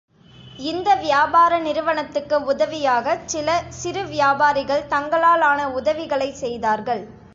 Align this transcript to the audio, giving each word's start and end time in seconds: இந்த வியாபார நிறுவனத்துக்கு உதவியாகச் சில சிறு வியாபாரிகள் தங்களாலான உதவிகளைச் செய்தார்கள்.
இந்த 0.59 0.95
வியாபார 0.95 1.59
நிறுவனத்துக்கு 1.59 2.37
உதவியாகச் 2.45 3.27
சில 3.27 3.49
சிறு 3.73 4.03
வியாபாரிகள் 4.05 4.87
தங்களாலான 4.89 5.69
உதவிகளைச் 5.73 6.41
செய்தார்கள். 6.41 7.05